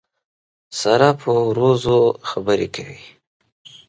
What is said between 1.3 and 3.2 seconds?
وروځو خبرې کوي.